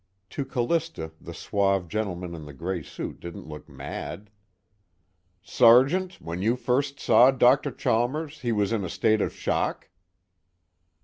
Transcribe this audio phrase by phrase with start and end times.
[0.31, 4.31] To Callista the suave gentleman in the gray suit didn't look mad.
[5.43, 7.69] "Sergeant, when you first saw Dr.
[7.69, 9.89] Chalmers he was in a state of shock?"